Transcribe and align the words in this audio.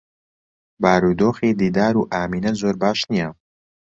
بارودۆخی 0.81 1.49
دیدار 1.61 1.93
و 1.97 2.07
ئامینە 2.13 2.51
زۆر 2.61 2.75
باش 2.81 2.99
نییە. 3.11 3.29